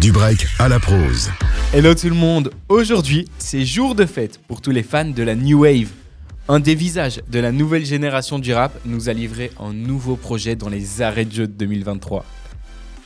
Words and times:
Du 0.00 0.12
break 0.12 0.46
à 0.58 0.70
la 0.70 0.80
prose. 0.80 1.28
Hello 1.74 1.94
tout 1.94 2.08
le 2.08 2.14
monde, 2.14 2.50
aujourd'hui 2.70 3.28
c'est 3.36 3.66
jour 3.66 3.94
de 3.94 4.06
fête 4.06 4.40
pour 4.48 4.62
tous 4.62 4.70
les 4.70 4.82
fans 4.82 5.04
de 5.04 5.22
la 5.22 5.34
New 5.34 5.60
Wave. 5.60 5.90
Un 6.48 6.58
des 6.58 6.74
visages 6.74 7.20
de 7.28 7.38
la 7.38 7.52
nouvelle 7.52 7.84
génération 7.84 8.38
du 8.38 8.54
rap 8.54 8.72
nous 8.86 9.10
a 9.10 9.12
livré 9.12 9.50
un 9.60 9.74
nouveau 9.74 10.16
projet 10.16 10.56
dans 10.56 10.70
les 10.70 11.02
arrêts 11.02 11.26
de 11.26 11.32
jeu 11.32 11.46
de 11.46 11.52
2023. 11.52 12.24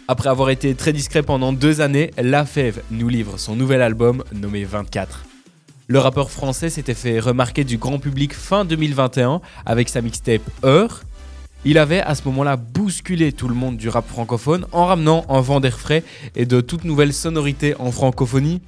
Après 0.07 0.29
avoir 0.29 0.51
été 0.51 0.73
très 0.77 0.93
discret 0.93 1.25
pendant 1.25 1.53
deux 1.53 1.81
années, 1.81 2.13
La 2.17 2.47
Fève 2.47 2.81
nous 2.93 3.09
livre 3.09 3.41
son 3.41 3.57
nouvel 3.57 3.83
album 3.83 4.23
nommé 4.33 4.65
24. 4.65 5.25
Le 5.89 5.99
rappeur 5.99 6.31
français 6.31 6.71
s'était 6.71 6.95
fait 6.95 7.19
remarquer 7.19 7.65
du 7.65 7.77
grand 7.77 7.99
public 7.99 8.33
fin 8.35 8.65
2021 8.65 9.41
avec 9.67 9.89
sa 9.89 10.01
mixtape 10.01 10.49
Heure. 10.65 11.03
Il 11.67 11.79
avait 11.79 12.01
à 12.01 12.15
ce 12.15 12.25
moment-là 12.27 12.57
bousculé 12.57 13.33
tout 13.33 13.49
le 13.49 13.55
monde 13.55 13.79
du 13.79 13.89
rap 13.89 14.07
francophone 14.07 14.67
en 14.73 14.85
ramenant 14.85 15.25
un 15.31 15.41
vent 15.41 15.61
d'air 15.61 15.81
frais 15.81 16.05
et 16.37 16.45
de 16.45 16.61
toutes 16.61 16.85
nouvelles 16.85 17.15
sonorités 17.15 17.75
en 17.79 17.91
francophonie. 17.91 18.61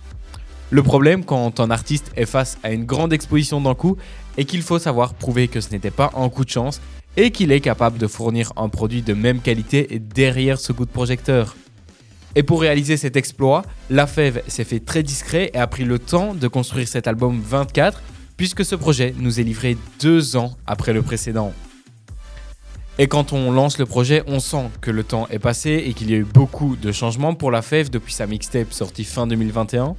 Le 0.70 0.82
problème 0.82 1.22
quand 1.22 1.60
un 1.60 1.70
artiste 1.70 2.10
est 2.16 2.24
face 2.24 2.56
à 2.62 2.72
une 2.72 2.86
grande 2.86 3.12
exposition 3.12 3.60
d'un 3.60 3.74
coup 3.74 3.98
est 4.38 4.46
qu'il 4.46 4.62
faut 4.62 4.78
savoir 4.78 5.12
prouver 5.12 5.46
que 5.46 5.60
ce 5.60 5.72
n'était 5.72 5.90
pas 5.90 6.10
un 6.16 6.30
coup 6.30 6.46
de 6.46 6.50
chance 6.50 6.80
et 7.18 7.30
qu'il 7.30 7.52
est 7.52 7.60
capable 7.60 7.98
de 7.98 8.06
fournir 8.06 8.52
un 8.56 8.70
produit 8.70 9.02
de 9.02 9.12
même 9.12 9.40
qualité 9.40 10.00
derrière 10.00 10.58
ce 10.58 10.72
coup 10.72 10.86
de 10.86 10.90
projecteur. 10.90 11.54
Et 12.34 12.42
pour 12.42 12.62
réaliser 12.62 12.96
cet 12.96 13.16
exploit, 13.16 13.62
La 13.90 14.06
Fève 14.06 14.42
s'est 14.46 14.64
fait 14.64 14.80
très 14.80 15.02
discret 15.02 15.50
et 15.52 15.58
a 15.58 15.66
pris 15.66 15.84
le 15.84 15.98
temps 15.98 16.34
de 16.34 16.48
construire 16.48 16.88
cet 16.88 17.06
album 17.06 17.40
24, 17.42 18.02
puisque 18.36 18.64
ce 18.64 18.74
projet 18.74 19.14
nous 19.18 19.38
est 19.38 19.44
livré 19.44 19.76
deux 20.00 20.36
ans 20.36 20.56
après 20.66 20.92
le 20.92 21.02
précédent. 21.02 21.52
Et 22.98 23.08
quand 23.08 23.34
on 23.34 23.52
lance 23.52 23.76
le 23.76 23.84
projet, 23.84 24.22
on 24.26 24.40
sent 24.40 24.70
que 24.80 24.90
le 24.90 25.04
temps 25.04 25.28
est 25.30 25.38
passé 25.38 25.84
et 25.86 25.92
qu'il 25.92 26.10
y 26.10 26.14
a 26.14 26.16
eu 26.16 26.24
beaucoup 26.24 26.76
de 26.76 26.92
changements 26.92 27.34
pour 27.34 27.50
La 27.50 27.60
Fève 27.60 27.90
depuis 27.90 28.14
sa 28.14 28.26
mixtape 28.26 28.72
sortie 28.72 29.04
fin 29.04 29.26
2021. 29.26 29.94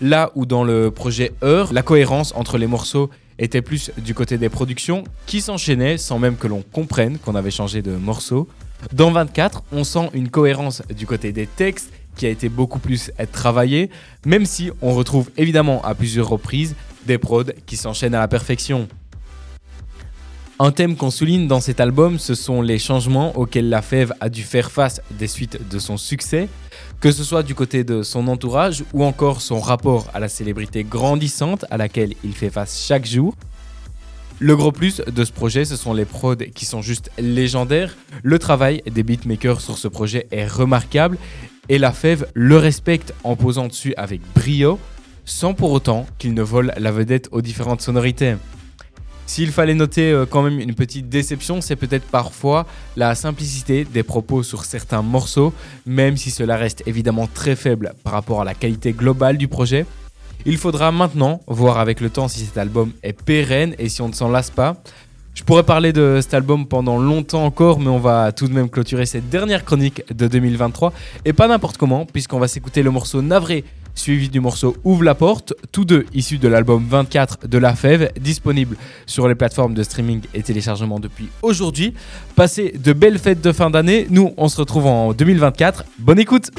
Là 0.00 0.30
où 0.36 0.46
dans 0.46 0.62
le 0.62 0.92
projet 0.92 1.32
Heure, 1.42 1.72
la 1.72 1.82
cohérence 1.82 2.32
entre 2.36 2.56
les 2.56 2.68
morceaux 2.68 3.10
était 3.40 3.60
plus 3.60 3.90
du 3.98 4.14
côté 4.14 4.38
des 4.38 4.48
productions 4.48 5.02
qui 5.26 5.40
s'enchaînaient 5.40 5.98
sans 5.98 6.20
même 6.20 6.36
que 6.36 6.46
l'on 6.46 6.62
comprenne 6.62 7.18
qu'on 7.18 7.34
avait 7.34 7.50
changé 7.50 7.82
de 7.82 7.90
morceau. 7.96 8.46
Dans 8.92 9.10
24, 9.10 9.64
on 9.72 9.82
sent 9.82 10.10
une 10.14 10.28
cohérence 10.28 10.82
du 10.96 11.06
côté 11.06 11.32
des 11.32 11.48
textes 11.48 11.92
qui 12.14 12.26
a 12.26 12.28
été 12.28 12.48
beaucoup 12.48 12.78
plus 12.78 13.10
travaillée, 13.32 13.90
même 14.24 14.46
si 14.46 14.70
on 14.80 14.94
retrouve 14.94 15.28
évidemment 15.36 15.82
à 15.82 15.96
plusieurs 15.96 16.28
reprises 16.28 16.76
des 17.04 17.18
prods 17.18 17.50
qui 17.66 17.76
s'enchaînent 17.76 18.14
à 18.14 18.20
la 18.20 18.28
perfection. 18.28 18.86
Un 20.60 20.72
thème 20.72 20.96
qu'on 20.96 21.12
souligne 21.12 21.46
dans 21.46 21.60
cet 21.60 21.78
album, 21.78 22.18
ce 22.18 22.34
sont 22.34 22.62
les 22.62 22.80
changements 22.80 23.38
auxquels 23.38 23.68
la 23.68 23.80
Fève 23.80 24.12
a 24.20 24.28
dû 24.28 24.42
faire 24.42 24.72
face 24.72 25.00
des 25.12 25.28
suites 25.28 25.68
de 25.70 25.78
son 25.78 25.96
succès, 25.96 26.48
que 26.98 27.12
ce 27.12 27.22
soit 27.22 27.44
du 27.44 27.54
côté 27.54 27.84
de 27.84 28.02
son 28.02 28.26
entourage 28.26 28.82
ou 28.92 29.04
encore 29.04 29.40
son 29.40 29.60
rapport 29.60 30.08
à 30.14 30.18
la 30.18 30.28
célébrité 30.28 30.82
grandissante 30.82 31.64
à 31.70 31.76
laquelle 31.76 32.14
il 32.24 32.32
fait 32.32 32.50
face 32.50 32.84
chaque 32.84 33.06
jour. 33.06 33.36
Le 34.40 34.56
gros 34.56 34.72
plus 34.72 35.00
de 35.00 35.24
ce 35.24 35.30
projet, 35.30 35.64
ce 35.64 35.76
sont 35.76 35.94
les 35.94 36.04
prods 36.04 36.34
qui 36.34 36.64
sont 36.64 36.82
juste 36.82 37.12
légendaires. 37.18 37.96
Le 38.24 38.40
travail 38.40 38.82
des 38.90 39.04
beatmakers 39.04 39.60
sur 39.60 39.78
ce 39.78 39.86
projet 39.86 40.26
est 40.32 40.48
remarquable 40.48 41.18
et 41.68 41.78
la 41.78 41.92
Fève 41.92 42.26
le 42.34 42.56
respecte 42.56 43.14
en 43.22 43.36
posant 43.36 43.68
dessus 43.68 43.94
avec 43.96 44.20
brio, 44.34 44.80
sans 45.24 45.54
pour 45.54 45.70
autant 45.70 46.04
qu'il 46.18 46.34
ne 46.34 46.42
vole 46.42 46.72
la 46.76 46.90
vedette 46.90 47.28
aux 47.30 47.42
différentes 47.42 47.80
sonorités. 47.80 48.34
S'il 49.28 49.52
fallait 49.52 49.74
noter 49.74 50.10
euh, 50.10 50.24
quand 50.24 50.42
même 50.42 50.58
une 50.58 50.74
petite 50.74 51.10
déception, 51.10 51.60
c'est 51.60 51.76
peut-être 51.76 52.06
parfois 52.06 52.66
la 52.96 53.14
simplicité 53.14 53.84
des 53.84 54.02
propos 54.02 54.42
sur 54.42 54.64
certains 54.64 55.02
morceaux, 55.02 55.52
même 55.84 56.16
si 56.16 56.30
cela 56.30 56.56
reste 56.56 56.82
évidemment 56.86 57.28
très 57.32 57.54
faible 57.54 57.92
par 58.02 58.14
rapport 58.14 58.40
à 58.40 58.44
la 58.44 58.54
qualité 58.54 58.94
globale 58.94 59.36
du 59.36 59.46
projet. 59.46 59.84
Il 60.46 60.56
faudra 60.56 60.92
maintenant 60.92 61.42
voir 61.46 61.78
avec 61.78 62.00
le 62.00 62.08
temps 62.08 62.26
si 62.26 62.40
cet 62.40 62.56
album 62.56 62.92
est 63.02 63.12
pérenne 63.12 63.74
et 63.78 63.90
si 63.90 64.00
on 64.00 64.08
ne 64.08 64.14
s'en 64.14 64.30
lasse 64.30 64.50
pas. 64.50 64.82
Je 65.38 65.44
pourrais 65.44 65.62
parler 65.62 65.92
de 65.92 66.18
cet 66.20 66.34
album 66.34 66.66
pendant 66.66 66.98
longtemps 66.98 67.44
encore, 67.44 67.78
mais 67.78 67.86
on 67.86 68.00
va 68.00 68.32
tout 68.32 68.48
de 68.48 68.52
même 68.52 68.68
clôturer 68.68 69.06
cette 69.06 69.30
dernière 69.30 69.64
chronique 69.64 70.02
de 70.12 70.26
2023. 70.26 70.92
Et 71.24 71.32
pas 71.32 71.46
n'importe 71.46 71.76
comment, 71.76 72.06
puisqu'on 72.06 72.40
va 72.40 72.48
s'écouter 72.48 72.82
le 72.82 72.90
morceau 72.90 73.22
Navré, 73.22 73.64
suivi 73.94 74.28
du 74.28 74.40
morceau 74.40 74.76
Ouvre 74.82 75.04
la 75.04 75.14
porte, 75.14 75.54
tous 75.70 75.84
deux 75.84 76.06
issus 76.12 76.38
de 76.38 76.48
l'album 76.48 76.84
24 76.88 77.46
de 77.46 77.56
La 77.56 77.76
Fève, 77.76 78.10
disponible 78.20 78.76
sur 79.06 79.28
les 79.28 79.36
plateformes 79.36 79.74
de 79.74 79.84
streaming 79.84 80.22
et 80.34 80.42
téléchargement 80.42 80.98
depuis 80.98 81.28
aujourd'hui. 81.42 81.94
Passez 82.34 82.74
de 82.76 82.92
belles 82.92 83.20
fêtes 83.20 83.40
de 83.40 83.52
fin 83.52 83.70
d'année, 83.70 84.08
nous 84.10 84.34
on 84.36 84.48
se 84.48 84.56
retrouve 84.56 84.86
en 84.86 85.12
2024. 85.12 85.84
Bonne 86.00 86.18
écoute! 86.18 86.50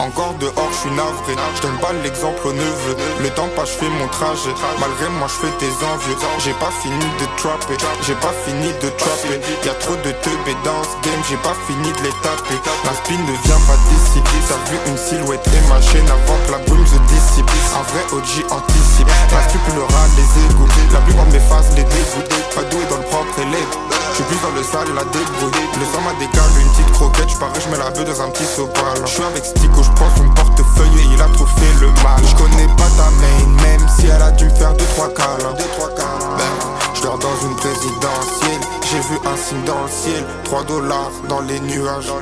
Encore 0.00 0.34
dehors, 0.40 0.70
je 0.72 0.88
suis 0.88 0.96
navré. 0.96 1.36
Je 1.54 1.68
pas 1.78 1.92
l'exemple 2.02 2.40
au 2.48 2.52
neveu. 2.52 2.96
Le 3.20 3.30
temps 3.30 3.46
pas, 3.54 3.64
je 3.64 3.78
fais 3.78 3.88
mon 3.88 4.08
trajet. 4.08 4.50
Malgré 4.80 5.06
moi, 5.20 5.28
je 5.30 5.46
fais 5.46 5.54
des 5.62 5.70
envieux. 5.86 6.16
J'ai 6.42 6.54
pas 6.54 6.72
fini 6.82 7.06
de 7.20 7.26
trapper. 7.36 7.76
J'ai 8.02 8.18
pas 8.18 8.34
fini 8.44 8.72
de 8.82 8.88
trapper. 8.98 9.38
Y'a 9.64 9.74
trop 9.74 9.94
de 9.94 10.10
teubés 10.18 10.58
dans 10.64 10.82
ce 10.82 10.96
game. 11.06 11.22
J'ai 11.28 11.36
pas 11.46 11.54
fini 11.68 11.92
de 11.92 12.02
les 12.02 12.16
taper. 12.26 12.58
La 12.82 12.90
spin 12.98 13.22
ne 13.22 13.36
vient 13.46 13.62
pas 13.70 13.78
d'ici. 13.86 14.18
T'as 14.48 14.58
vu 14.66 14.78
une 14.90 14.98
silhouette 14.98 15.46
et 15.46 15.68
ma 15.68 15.80
chaîne 15.80 16.10
avant 16.10 16.38
que 16.42 16.52
la 16.52 16.58
brume 16.66 16.86
se 16.86 16.98
dissipe. 17.06 17.46
Un 17.78 17.84
vrai 17.92 18.02
OG 18.10 18.50
anticipe. 18.50 19.10
La 19.30 19.46
pleura 19.46 20.02
les 20.18 20.30
égouts. 20.48 20.66
La 20.90 21.00
mes 21.30 21.44
faces 21.46 21.70
les 21.76 21.84
dégoûtent. 21.84 22.34
Pas 22.56 22.64
doué 22.66 22.82
dans 22.90 22.98
le 22.98 23.06
propre 23.06 23.38
élève. 23.38 23.99
Je 24.20 24.24
plus 24.26 24.42
dans 24.42 24.54
le 24.54 24.62
sale, 24.62 24.94
la 24.94 25.04
débrouille. 25.04 25.64
Le 25.80 25.86
sang 25.86 26.02
m'a 26.04 26.12
décalé, 26.20 26.60
une 26.60 26.68
petite 26.68 26.92
croquette. 26.92 27.30
Je 27.30 27.60
je 27.60 27.68
mets 27.70 27.78
la 27.78 27.88
bœuf 27.88 28.04
dans 28.04 28.20
un 28.20 28.28
petit 28.28 28.44
sopal. 28.44 29.00
Je 29.06 29.12
suis 29.12 29.22
avec 29.22 29.44
Stico, 29.46 29.82
je 29.82 29.90
prends 29.92 30.14
son 30.14 30.28
portefeuille 30.34 30.92
et 31.00 31.14
il 31.14 31.22
a 31.22 31.28
trop 31.32 31.46
fait 31.46 31.80
le 31.80 31.86
mal. 32.04 32.20
Je 32.20 32.36
connais 32.36 32.68
pas 32.76 32.90
ta 33.00 33.08
main, 33.16 33.62
même 33.62 33.88
si 33.88 34.08
elle 34.08 34.20
a 34.20 34.30
dû 34.32 34.44
me 34.44 34.50
faire 34.50 34.74
2-3 34.74 35.14
câlins. 35.14 35.54
Ben, 35.56 36.44
je 36.92 37.00
dors 37.00 37.18
dans 37.18 37.36
une 37.48 37.56
présidentielle. 37.56 38.60
J'ai 38.90 39.00
vu 39.00 39.16
un 39.24 39.36
signe 39.38 39.64
dans 39.64 39.84
le 39.84 39.88
ciel. 39.88 40.24
3 40.44 40.64
dollars 40.64 41.12
dans 41.26 41.40
les 41.40 41.60
nuages. 41.60 42.12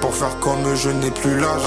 Pour 0.00 0.12
faire 0.12 0.36
comme 0.40 0.74
je 0.74 0.90
n'ai 0.90 1.12
plus 1.12 1.38
l'âge. 1.38 1.62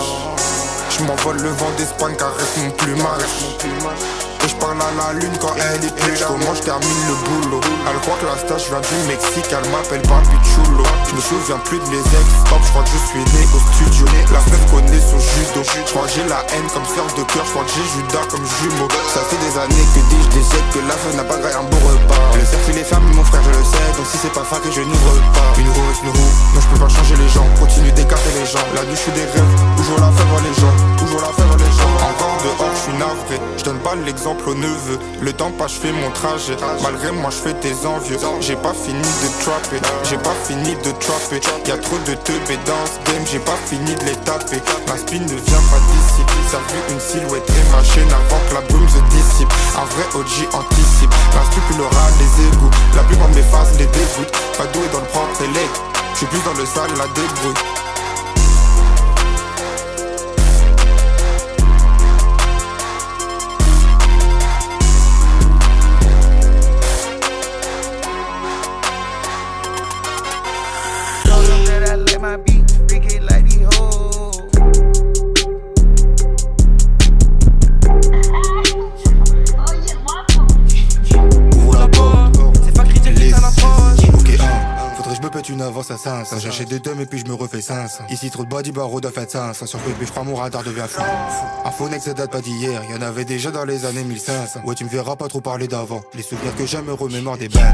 Je 0.89 1.03
m'envole 1.05 1.37
le 1.37 1.49
vent 1.49 1.71
d'Espagne, 1.77 2.15
caresse 2.17 2.57
mon 2.57 2.71
plumage. 2.71 4.30
Et 4.43 4.49
je 4.49 4.55
parle 4.55 4.81
à 4.81 4.89
la 4.97 5.13
lune 5.19 5.37
quand 5.39 5.53
elle 5.53 5.85
est 5.85 5.95
plus 5.95 6.17
Comment 6.25 6.55
je 6.55 6.61
termine 6.61 7.01
le 7.07 7.15
boulot. 7.29 7.61
Elle 7.85 7.99
croit 8.01 8.17
que 8.17 8.25
la 8.25 8.37
stage 8.41 8.69
vient 8.69 8.81
du 8.81 8.97
Mexique. 9.07 9.45
Elle 9.53 9.69
m'appelle 9.69 10.01
Papi 10.01 10.37
Chulo. 10.41 10.83
Je 11.09 11.13
me 11.15 11.21
souviens 11.21 11.59
plus 11.65 11.77
de 11.77 11.87
mes 11.93 12.01
ex. 12.01 12.27
Hop 12.49 12.61
je 12.65 12.69
crois 12.73 12.83
que 12.83 12.89
je 12.89 13.01
suis 13.05 13.23
né 13.37 13.43
au 13.53 13.59
studio. 13.73 14.05
La 14.33 14.41
fête 14.41 14.65
connaît 14.73 15.01
son 15.01 15.21
judo. 15.21 15.61
Je 15.61 15.91
crois 15.93 16.07
que 16.07 16.13
j'ai 16.17 16.25
la 16.25 16.41
haine 16.57 16.67
comme 16.73 16.85
sœur 16.89 17.05
de 17.13 17.23
cœur. 17.29 17.45
Je 17.45 17.51
crois 17.53 17.65
que 17.65 17.73
j'ai 17.77 17.85
Judas 17.93 18.25
comme 18.33 18.45
jumeau. 18.61 18.87
Ça 19.13 19.21
fait 19.29 19.37
des 19.37 19.53
années 19.61 19.85
que 19.93 20.01
dis-je 20.09 20.29
décède 20.33 20.67
Que 20.73 20.79
la 20.89 20.97
fête 20.97 21.15
n'a 21.15 21.25
pas 21.25 21.37
graillé 21.37 21.50
navré 33.11 33.39
Je 33.57 33.63
donne 33.63 33.79
pas 33.79 33.95
l'exemple 33.95 34.49
au 34.49 34.55
neveu. 34.55 34.99
Le 35.21 35.33
temps 35.33 35.51
pas, 35.51 35.67
je 35.67 35.75
fais 35.75 35.91
mon 35.91 36.09
trajet. 36.11 36.55
Malgré 36.81 37.11
moi, 37.11 37.29
je 37.29 37.37
fais 37.37 37.53
des 37.53 37.85
envieux. 37.85 38.17
J'ai 38.39 38.55
pas 38.55 38.73
fini 38.73 39.01
de 39.01 39.43
trapper, 39.43 39.79
j'ai 40.03 40.17
pas 40.17 40.35
fini 40.45 40.75
de 40.83 40.91
trapper. 40.99 41.39
Y'a 41.67 41.77
trop 41.77 41.97
de 42.07 42.13
teubés 42.15 42.59
dans 42.65 42.85
ce 42.85 42.97
game, 43.11 43.23
j'ai 43.31 43.39
pas 43.39 43.57
fini 43.65 43.93
de 43.95 44.05
les 44.05 44.15
taper. 44.27 44.61
Ma 44.87 44.97
spin 44.97 45.19
ne 45.19 45.37
vient 45.37 45.65
pas 45.71 45.81
d'ici. 45.91 46.23
Ça 46.49 46.59
vu 46.69 46.93
une 46.93 46.99
silhouette 46.99 47.47
et 47.49 47.75
ma 47.75 47.83
chaîne 47.83 48.11
avant 48.11 48.41
que 48.49 48.53
la 48.55 48.61
brume 48.61 48.87
se 48.89 49.01
dissipe. 49.15 49.51
Un 49.77 49.85
vrai 49.85 50.05
OG 50.15 50.47
anticipe. 50.53 51.13
La 51.33 51.77
l'aura 51.77 52.07
les 52.19 52.47
égouts. 52.47 52.71
La 52.95 53.03
plupart 53.03 53.29
faces 53.51 53.77
les 53.79 53.87
dégoûtent. 53.87 54.35
Pas 54.57 54.67
doué 54.73 54.87
dans 54.93 54.99
le 54.99 55.07
propre 55.07 55.41
élève. 55.41 55.75
J'suis 56.15 56.27
plus 56.27 56.41
dans 56.43 56.53
le 56.53 56.65
sale, 56.65 56.91
la 56.97 57.07
débrouille. 57.07 57.90
une 85.51 85.61
avance 85.61 85.91
à 85.91 85.97
500. 85.97 86.39
J'achète 86.39 86.69
des 86.69 86.79
dums 86.79 86.99
et 86.99 87.05
puis 87.05 87.19
je 87.19 87.25
me 87.25 87.33
refais 87.33 87.61
500. 87.61 88.05
Ici 88.09 88.29
trop 88.29 88.43
de 88.43 88.49
body 88.49 88.71
barreau 88.71 89.01
de 89.01 89.09
fait 89.09 89.29
500. 89.29 89.65
Sur 89.65 89.83
que 89.83 90.05
je 90.05 90.11
prends 90.11 90.23
mon 90.23 90.35
radar 90.35 90.63
devient 90.63 90.85
fou. 90.87 91.01
Infonex 91.65 92.05
ça 92.05 92.13
date 92.13 92.31
pas 92.31 92.41
d'hier, 92.41 92.81
y 92.89 92.93
en 92.95 93.01
avait 93.01 93.25
déjà 93.25 93.51
dans 93.51 93.65
les 93.65 93.85
années 93.85 94.03
1500. 94.03 94.61
Ouais, 94.65 94.75
tu 94.75 94.85
me 94.85 94.89
verras 94.89 95.15
pas 95.15 95.27
trop 95.27 95.41
parler 95.41 95.67
d'avant. 95.67 96.01
Les 96.15 96.23
souvenirs 96.23 96.55
que 96.55 96.65
jamais 96.65 96.91
remémore 96.91 97.37
des 97.37 97.49
bains. 97.49 97.73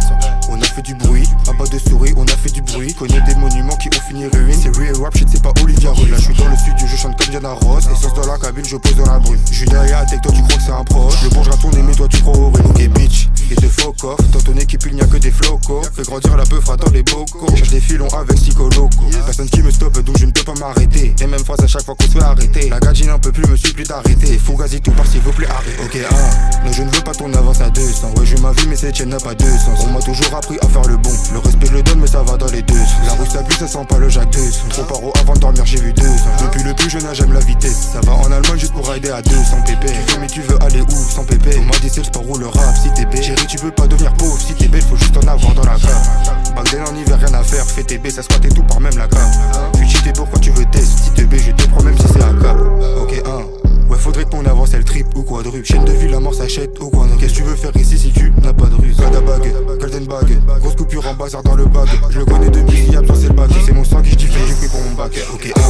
On 0.50 0.60
a 0.60 0.66
fait 0.66 0.82
du 0.82 0.96
bruit, 0.96 1.28
à 1.48 1.54
bas 1.54 1.66
de 1.66 1.78
souris, 1.78 2.14
on 2.18 2.26
a 2.26 2.36
fait 2.36 2.50
du 2.50 2.62
bruit. 2.62 2.94
Connais 2.94 3.22
des 3.22 3.36
monuments 3.36 3.76
qui 3.78 3.90
ont 3.90 4.02
fini 4.08 4.26
ruine. 4.28 4.60
C'est 4.60 4.76
real 4.76 4.96
rap, 5.02 5.16
shit, 5.16 5.28
c'est 5.32 5.44
pas 5.44 5.54
Olivia 5.62 5.92
Rude. 5.92 6.10
Là, 6.10 6.18
je 6.18 6.24
suis 6.24 6.34
dans 6.34 6.48
le 6.48 6.58
studio, 6.58 6.88
je 6.88 6.96
chante 6.96 7.18
comme 7.18 7.30
Diana 7.30 7.52
Ross. 7.52 7.86
Essence 7.92 8.14
dans 8.16 8.28
la 8.28 8.40
cabine, 8.40 8.66
je 8.66 8.78
pose 8.78 8.96
dans 8.96 9.12
la 9.12 9.20
brune. 9.20 9.40
Je 9.52 9.58
suis 9.58 9.68
derrière, 9.68 10.06
tech, 10.08 10.22
toi 10.22 10.32
tu 10.34 10.42
crois 10.42 10.58
que 10.58 10.64
c'est 10.64 10.72
un 10.72 10.84
proche. 10.84 11.24
Le 11.24 11.30
bon, 11.30 11.44
je 11.44 11.52
tourner, 11.62 11.84
mais 11.84 11.94
toi 11.94 12.08
tu 12.08 12.22
crois 12.22 12.38
au 12.38 12.48
Ok, 12.48 12.88
bitch, 12.90 13.30
et 13.52 13.56
de 13.56 13.68
faux 13.68 13.94
coffres. 13.94 14.24
Dans 14.34 14.42
ton 14.42 14.54
équipe, 14.58 14.84
il 14.88 14.96
n'y 14.96 15.02
a 15.02 15.06
que 15.06 15.18
des 15.18 15.32
flocos. 15.32 15.84
Fais 15.94 16.04
grandir 16.04 16.36
la 16.38 16.44
peu, 16.44 16.60
fratant 16.60 16.90
les 16.92 17.04
bocaux 17.04 17.48
des 17.78 17.82
filons 17.82 18.08
avec 18.08 18.36
Psycholoco. 18.38 18.90
Personne 19.26 19.50
qui 19.50 19.62
me 19.62 19.70
stoppe, 19.70 20.00
donc 20.00 20.18
je 20.18 20.26
ne 20.26 20.32
peux 20.32 20.44
pas 20.44 20.56
m'arrêter. 20.60 21.14
Les 21.20 21.28
mêmes 21.28 21.44
phrases 21.44 21.60
à 21.60 21.68
chaque 21.68 21.84
fois 21.84 21.96
qu'on 21.96 22.06
se 22.06 22.12
fait 22.12 22.24
arrêter. 22.24 22.70
La 22.70 22.80
gadine 22.80 23.10
un 23.10 23.20
peu 23.20 23.32
plus, 23.32 23.46
me 23.48 23.56
supplie 23.56 23.84
d'arrêter. 23.84 24.40
Fugazi 24.40 24.82
tout 24.82 24.92
par 24.92 25.06
s'il 25.06 25.22
vous 25.22 25.32
plaît, 25.32 25.48
arrête. 25.48 25.78
Ok, 25.86 25.96
1. 25.96 26.66
Non, 26.66 26.72
je 26.72 26.82
ne 26.82 26.90
veux 26.90 27.02
pas 27.02 27.14
ton 27.14 27.32
avance 27.34 27.62
à 27.62 27.70
200. 27.70 28.14
Ouais, 28.18 28.26
je 28.26 28.38
ma 28.38 28.52
vie, 28.52 28.68
mais 28.68 28.76
cette 28.76 28.96
chaîne 28.96 29.10
n'a 29.10 29.20
pas 29.20 29.36
de 29.36 29.44
sens. 29.44 29.86
On 29.88 29.92
m'a 29.92 30.02
toujours 30.02 30.34
appris 30.36 30.58
à 30.62 30.68
faire 30.68 30.88
le 30.88 30.98
bon. 30.98 31.12
Le 31.34 31.40
le 31.78 31.84
donne, 31.84 32.00
mais 32.00 32.08
ça 32.08 32.24
va 32.24 32.38
dans 32.38 32.48
les 32.48 32.62
deux. 32.62 32.74
La 33.06 33.14
rue 33.14 33.28
s'abuse, 33.28 33.58
ça 33.58 33.68
sent 33.68 33.86
pas 33.88 33.98
le 33.98 34.10
Jacques 34.10 34.32
2. 34.32 34.40
Trop 34.70 34.84
paro 34.84 35.14
avant 35.22 35.34
de 35.34 35.40
dormir, 35.40 35.66
j'ai 35.66 35.80
vu 35.80 35.94
deux. 35.94 36.04
Depuis 36.42 36.64
le 36.64 36.74
plus 36.74 36.90
jeune 36.90 37.06
âge, 37.06 37.18
j'aime 37.18 37.34
la 37.34 37.40
vitesse. 37.40 37.90
Ça 37.94 38.02
va 38.02 38.14
en 38.14 38.32
Allemagne 38.32 38.58
juste 38.58 38.74
pour 38.74 38.88
rider 38.90 39.12
à 39.12 39.22
200 39.22 39.62
pp. 39.66 39.86
Tu 39.86 40.12
fais, 40.12 40.20
mais 40.20 40.28
tu 40.28 40.42
veux 40.42 40.58
aller 40.64 40.82
où 40.82 41.10
sans 41.10 41.24
pépé? 41.24 41.60
M'a 41.60 41.78
dit, 41.80 41.90
c'est 41.90 42.00
le 42.00 42.06
sport 42.06 42.28
ou 42.30 42.38
le 42.38 42.48
rap. 42.48 42.76
Si 42.82 42.90
t'es 42.92 43.06
belle, 43.06 43.24
chérie, 43.24 43.48
tu 43.48 43.58
peux 43.58 43.72
pas 43.72 43.88
devenir 43.88 44.14
pauvre. 44.14 44.40
Si 44.40 44.54
t'es 44.54 44.68
belle, 44.68 44.82
faut 44.82 44.96
juste 44.96 45.16
en 45.18 45.28
avoir 45.28 45.54
dans 45.54 45.64
la 45.64 45.78
cave. 45.78 46.56
Bagdel 46.56 46.82
en 46.82 46.96
hiver, 46.96 47.20
rien 47.20 47.34
à 47.34 47.44
faire. 47.44 47.66
Fais 47.66 47.84
tes 47.84 47.98
B, 47.98 48.10
ça 48.10 48.24
squatte 48.24 48.46
et 48.46 48.50
tout 48.50 48.64
par 48.64 48.80
même 48.80 48.98
la 48.98 49.08
cave. 49.08 49.38
Puis 49.74 49.88
cheater 49.88 50.14
pourquoi 50.14 50.40
tu 50.40 50.52
veux 50.52 50.66
test. 50.66 50.92
Si 51.04 51.12
t'es 51.12 51.28
je 51.38 51.52
te 51.52 51.70
promets 51.70 51.92
même 51.92 52.00
si 52.00 52.08
c'est 52.08 52.20
cap. 52.20 52.58
Ok, 53.02 53.22
1. 53.26 53.57
Ouais, 53.90 53.98
faudrait 53.98 54.26
qu'on 54.26 54.46
avance, 54.46 54.74
elle 54.74 54.84
trip 54.84 55.08
ou 55.16 55.24
quadruple. 55.24 55.66
Chaîne 55.66 55.86
de 55.86 55.92
vie, 55.92 56.10
la 56.10 56.20
mort 56.20 56.34
s'achète 56.34 56.80
ou 56.80 56.90
quoi. 56.90 57.08
Qu'est-ce 57.20 57.34
que 57.34 57.38
tu 57.38 57.44
veux 57.44 57.56
faire 57.56 57.76
ici 57.78 57.98
si 57.98 58.12
tu 58.12 58.32
n'as 58.44 58.54
pas 58.54 58.68
de 58.68 58.76
ruse? 58.76 58.98
Gada 58.98 59.22
bag, 59.22 59.54
golden 59.80 60.06
bag. 60.06 60.40
Grosse 60.60 60.76
coupure 60.76 61.08
en 61.08 61.14
bazar 61.14 61.44
dans 61.44 61.56
le 61.56 61.66
bag. 61.66 61.88
Je 62.10 62.20
le 62.20 62.26
connais 62.26 62.50
depuis, 62.50 62.86
si 62.86 62.96
absent 62.96 63.16
c'est 63.16 63.28
le 63.28 63.34
bac. 63.34 63.50
C'est 63.66 63.74
mon 63.74 63.84
sang 63.84 64.02
qui 64.02 64.12
je 64.12 64.18
j'ai 64.18 64.28
pris 64.28 64.68
pour 64.68 64.82
mon 64.82 64.92
bac. 64.96 65.12
Ok, 65.34 65.52
1. 65.56 65.62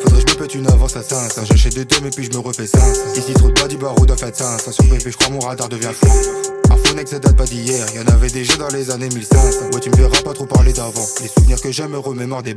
Faudrait 0.00 0.22
que 0.22 0.30
je 0.30 0.34
me 0.34 0.38
pète 0.40 0.54
une 0.54 0.66
avance 0.68 0.96
à 0.96 1.02
500. 1.02 1.42
J'achète 1.44 1.74
des 1.74 1.86
tomes 1.86 2.06
et 2.06 2.10
puis 2.10 2.24
je 2.24 2.30
me 2.30 2.38
refais 2.38 2.66
500. 2.66 2.86
Ici 3.16 3.32
trop 3.34 3.48
de 3.48 3.60
body 3.60 3.76
barreau 3.76 4.06
de 4.06 4.14
fait 4.14 4.34
500. 4.34 4.72
Sur 4.72 4.84
bébé, 4.84 5.04
je 5.06 5.16
crois 5.16 5.30
mon 5.30 5.40
radar 5.40 5.68
devient 5.68 5.92
fou. 5.92 6.06
Un 6.70 7.06
ça 7.06 7.18
date 7.18 7.36
pas 7.36 7.44
d'hier. 7.44 7.86
Y'en 7.94 8.06
avait 8.12 8.30
déjà 8.30 8.56
dans 8.56 8.68
les 8.68 8.90
années 8.90 9.08
1500. 9.08 9.70
Ouais, 9.72 9.80
tu 9.80 9.90
me 9.90 9.96
verras 9.96 10.22
pas 10.22 10.32
trop 10.32 10.46
parler 10.46 10.72
d'avant. 10.72 11.04
Les 11.20 11.28
souvenirs 11.28 11.60
que 11.60 11.70
j'aime 11.70 11.90
me 11.90 11.98
remémorent 11.98 12.42
des 12.42 12.54